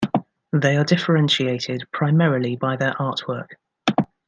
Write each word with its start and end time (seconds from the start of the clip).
They 0.51 0.77
are 0.77 0.83
differentiated 0.83 1.83
primarily 1.93 2.55
by 2.55 2.75
their 2.75 2.93
artwork. 2.93 3.49